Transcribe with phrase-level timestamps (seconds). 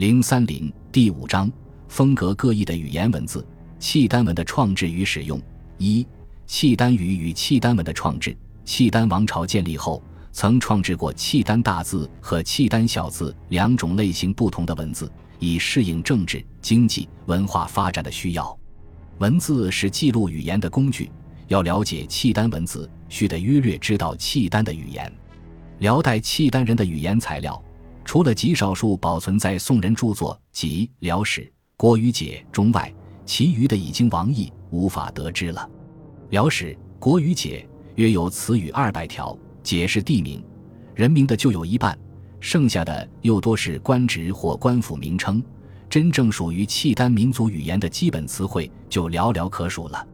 [0.00, 1.52] 零三零第五章
[1.86, 3.46] 风格各异的语言文字
[3.78, 5.38] 契丹文的创制与使用
[5.76, 6.06] 一
[6.46, 8.34] 契丹语与契丹文的创制。
[8.64, 10.02] 契丹王朝建立后，
[10.32, 18.58] 曾创制过契丹大字和契丹小字两种类型不同的文字，以适应政治、经济、文化发展的需要。
[19.18, 21.10] 文字是记录语言的工具，
[21.48, 25.12] 要了解契丹文字，须得约略知道契丹的语言。
[25.80, 27.62] 辽代契丹人的语言材料，
[28.10, 31.42] 除了极少数保存在宋人著作及《辽史》
[31.76, 32.92] 《国语解》中外，
[33.24, 35.60] 其余的已经亡佚，无法得知了。
[36.30, 40.44] 《辽史》《国语解》约有词语二百条，解释地名、
[40.92, 41.96] 人名的就有一半，
[42.40, 45.40] 剩下的又多是官职或官府名称。
[45.88, 50.04] 真正属于契丹民族语言的基本词汇就寥寥可数了。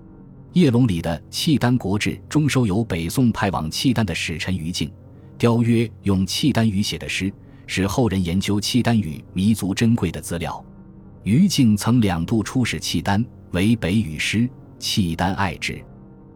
[0.53, 4.93] 叶龙里的《契丹国志》中收有北宋派往契丹的使臣于敬，
[5.39, 7.33] 雕约用契丹语写的诗，
[7.67, 10.65] 是后人研究契丹语弥足珍贵的资料。
[11.25, 15.85] 于敬曾两度出使契丹，为北语师，契丹爱之。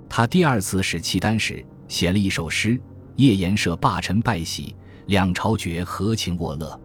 [0.09, 2.81] 他第二次使契丹时，写了一首诗
[3.17, 4.75] ：“夜宴设霸臣拜喜，
[5.07, 6.81] 两朝绝和情沃乐。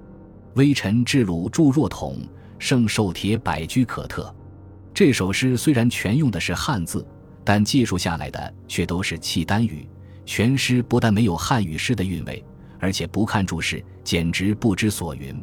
[0.55, 2.17] 微臣至鲁铸若统。”
[2.57, 4.33] 圣寿帖百居可特，
[4.93, 7.05] 这首诗虽然全用的是汉字，
[7.43, 9.85] 但记述下来的却都是契丹语。
[10.25, 12.41] 全诗不但没有汉语诗的韵味，
[12.79, 15.35] 而且不看注释，简直不知所云。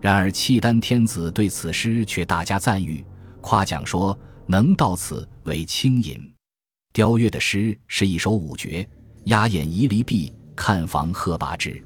[0.00, 3.04] 然而契丹天子对此诗却大加赞誉，
[3.40, 6.18] 夸奖说能到此为清吟。
[6.92, 8.88] 雕月的诗是一首五绝：
[9.24, 11.82] 压眼夷离壁，看房鹤拔之，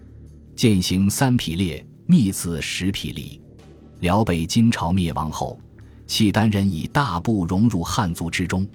[0.56, 3.40] 践行三匹列，密字十匹离。
[4.00, 5.58] 辽北金朝灭亡后，
[6.06, 8.66] 契丹人已大部融入汉族之中，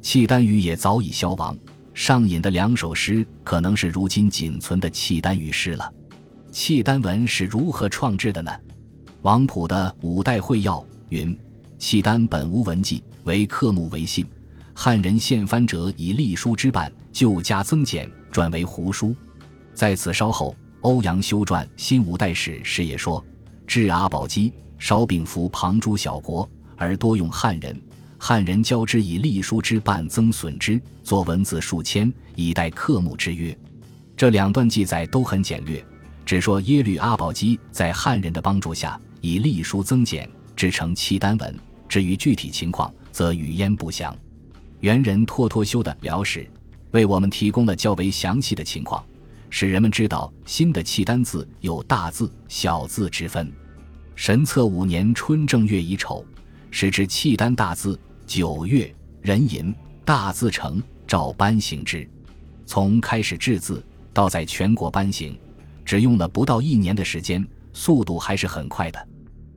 [0.00, 1.56] 契丹语也早已消亡。
[1.94, 5.90] 上引的两首诗可能是如今仅存的契丹语诗了。
[6.50, 8.50] 契丹文是如何创制的呢？
[9.22, 10.78] 王溥的《五代会要》
[11.08, 11.36] 云
[11.78, 14.26] ：“契丹本无文纪，为刻木为信。
[14.74, 19.14] 汉人献藩者以隶书之办，旧加增减，转为胡书。”
[19.72, 23.24] 在此稍后，欧阳修撰《新五代史》时也说
[23.66, 27.80] ：“至阿保机。”少禀服旁诸小国，而多用汉人。
[28.26, 33.54] 汉人交之以隶书之半增损之，作文字数千，以待刻木之约。
[34.16, 35.84] 这两段记载都很简略，
[36.24, 40.26] 只说耶律阿保机在汉人的帮助下，以隶书增减，
[40.56, 41.54] 制成契丹文。
[41.86, 44.16] 至于具体情况，则语焉不详。
[44.80, 46.40] 元人拓拓修的《辽史》，
[46.92, 49.04] 为我们提供了较为详细的情况，
[49.50, 53.52] 使人们知道新的契丹字有大字、小字之分。
[54.14, 56.24] 神策五年春正月乙丑，
[56.70, 58.00] 时至契丹大字。
[58.26, 58.92] 九月
[59.22, 59.74] 壬寅，
[60.04, 62.08] 大字成，照颁行之。
[62.66, 65.38] 从开始制字到在全国颁行，
[65.84, 69.08] 只用了不到一年的时间，速度还是很快的。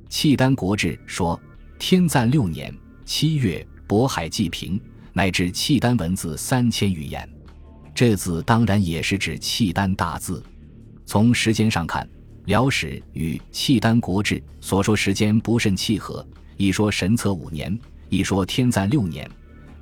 [0.10, 1.40] 契丹国志说
[1.80, 2.74] ：“天赞六年
[3.06, 4.80] 七月，渤海济平，
[5.14, 7.28] 乃至契丹文字三千余言。”
[7.96, 10.44] 这字当然也是指契丹大字。
[11.06, 12.08] 从时间上看。
[12.46, 17.78] 辽史与契丹国志所说时间不甚契合，一说神策五年，
[18.09, 19.29] 一说天赞六年。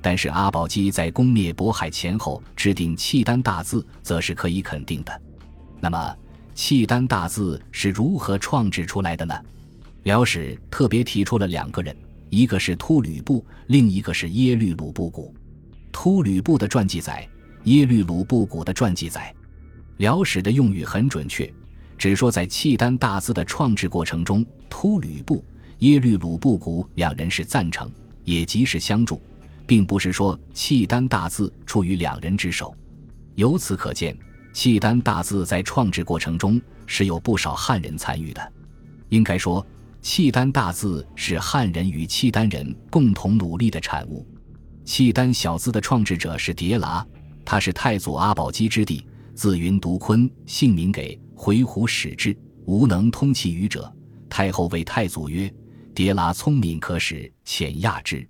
[0.02, 5.20] 但是阿保机在攻灭渤海前后制定契丹大字，则是可以肯定的。
[5.80, 6.16] 那么，
[6.54, 9.34] 契丹大字是如何创制出来的呢？
[10.04, 11.96] 辽史特别提出了两个人，
[12.30, 15.34] 一个是突吕布，另一个是耶律鲁布古。
[15.90, 17.28] 突吕布的传记载，
[17.64, 19.34] 耶律鲁布古的传记载。
[19.96, 21.52] 辽史的用语很准确。
[21.98, 25.44] 只说在契丹大字的创制过程中，突吕布、
[25.78, 27.90] 耶律鲁布古两人是赞成，
[28.26, 29.18] 也即是相助，
[29.66, 32.76] 并不是说契丹大字出于两人之手。
[33.36, 34.14] 由此可见，
[34.52, 38.52] 契丹大字在创制过程中是有不少汉人参与的。
[39.08, 39.66] 应该说，
[40.02, 44.26] 契丹大字是汉人与契丹人共同努力的产物。
[44.84, 47.06] 契丹小字的创制者是迭剌，
[47.44, 51.18] 他是太祖阿保机之弟，字云独坤，姓名给。
[51.38, 53.92] 回鹘使之，无能通其语者。
[54.30, 55.52] 太后谓太祖曰
[55.96, 58.28] ：“迭剌聪明可使，遣亚之，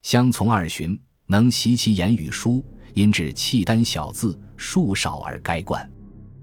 [0.00, 2.64] 相从二旬，能习其言语书。
[2.94, 5.86] 因至契丹小字数少而该冠。”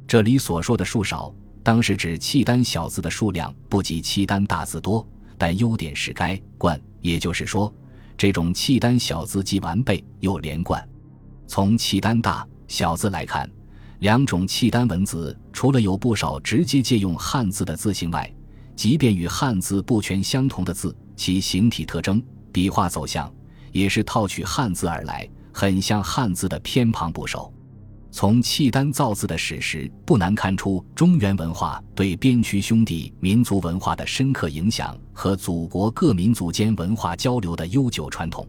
[0.08, 1.34] 这里所说的数少，
[1.64, 5.08] 当时指契丹小字的数量不及契丹大字多，
[5.40, 7.74] 但优点是该冠，也就是说，
[8.16, 10.88] 这种契丹小字既完备又连贯。
[11.48, 13.50] 从契丹大小字来看。
[14.02, 18.34] 两种契丹文字除了有不少直接借用汉字的字形外，
[18.80, 23.30] 即便与汉字不全相同的字，其形体特征、笔画走向
[23.74, 27.54] 也是套取汉字而来，很像汉字的偏旁部首。
[28.10, 38.48] 从契丹造字的史实，不难看出中原文化对边区兄弟民族文化的深刻影响和祖国各民族间文化交流的悠久传统。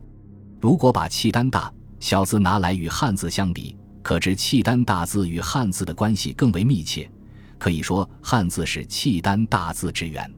[0.60, 7.10] 如果把契丹大小字拿来与汉字相比，可知契丹大字与汉字的关系更为密切。
[7.60, 10.28] 可以说，汉字是契丹大字之源。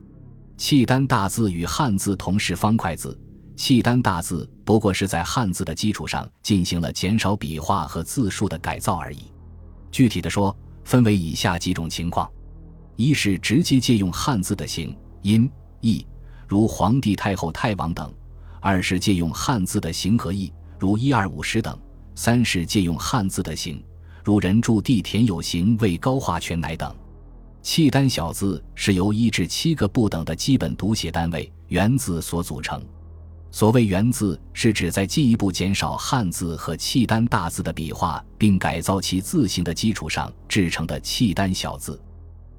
[0.56, 3.16] 契丹大字与汉字同是方块字，
[3.56, 9.30] 契丹大字不过是在汉字的基础上进行了减少笔画和字数的改造而已。
[9.92, 10.54] 具体的说，
[10.84, 12.28] 分为以下几种情况：
[12.96, 15.48] 一是直接借用汉字的形、音、
[15.80, 16.04] 义，
[16.48, 18.10] 如皇帝、太后、太王等；
[18.60, 21.72] 二是借用汉字的形和义，如一二五十等；
[22.16, 23.80] 三是借用汉字的形，
[24.24, 26.92] 如人柱地田有形为高画全乃等。
[27.62, 32.84] 契丹小字是由一至七个不等的基本读写单位元字所组成。
[33.52, 42.00] 所谓元字，是指在进一步减少汉字和契丹大字的笔画，并改造其字形的基础上制成的契丹小字。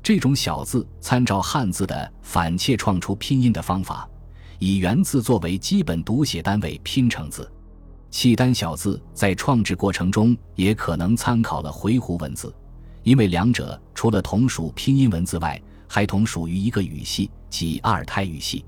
[0.01, 4.07] 这种小字参照汉字的反切创出拼音的方法，
[4.57, 7.51] 以元字作为基本读写单位拼成字。
[8.09, 12.53] 契丹小字在创制过程中也可能参考了回鹘文字。
[13.03, 18.65] 因为两者除了同属拼音文字外，还同属于一个语系，即阿尔泰语系。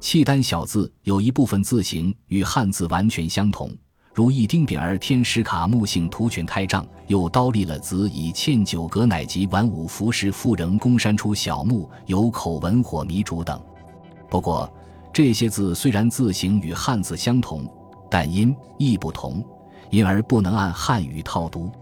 [0.00, 3.70] 契丹小字有一部分字形与汉字完全相同，
[4.14, 13.60] 如一丁点儿天石卡木姓图犬胎杖，又刀立了子以欠九格乃及晚五服饰妇人公山出小木有口文火迷主等。
[14.28, 14.72] 不过，
[15.12, 17.66] 这些字虽然字形与汉字相同，
[18.10, 19.44] 但音义不同，
[19.90, 21.72] 因而不能按汉语套读。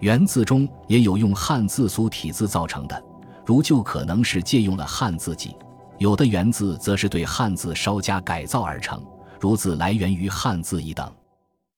[0.00, 3.02] 元字中也有用汉字俗体字造成的，
[3.44, 5.50] 如就可能是借用了汉字迹；
[5.98, 9.02] 有的元字则是对汉字稍加改造而成，
[9.40, 11.10] 如字来源于汉字一等。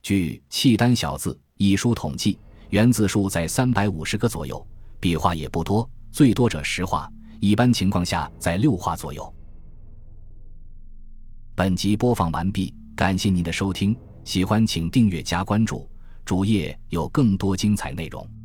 [0.02, 2.38] 据契丹小字一书统计，
[2.70, 4.66] 元字数在三百五十个左右，
[4.98, 7.10] 笔画也不多，最多者十画，
[7.40, 9.32] 一般情况下在六画左右。
[11.54, 15.88] 本集播放完毕，感谢您的收听，喜欢请订阅加关注。
[16.28, 18.37] 主页有更多精彩内容。